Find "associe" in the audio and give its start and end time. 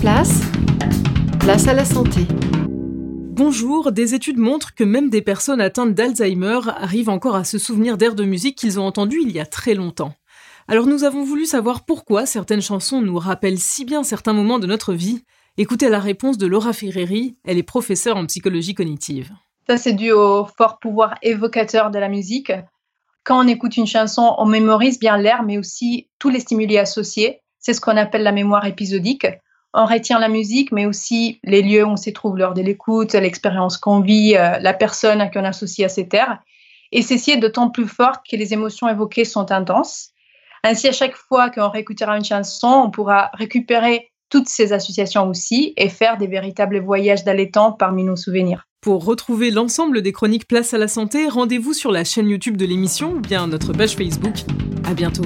35.44-35.86